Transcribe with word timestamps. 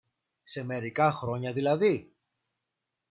Σε 0.43 0.63
μερικά 0.63 1.11
χρόνια 1.11 1.53
δηλαδή; 1.53 2.15